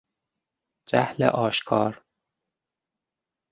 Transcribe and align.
جهل 0.89 1.23
آشکار 1.23 2.03